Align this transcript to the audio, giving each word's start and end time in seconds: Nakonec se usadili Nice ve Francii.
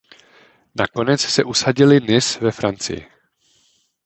Nakonec 0.75 1.21
se 1.21 1.43
usadili 1.43 1.99
Nice 2.01 2.39
ve 2.45 2.51
Francii. 2.51 3.05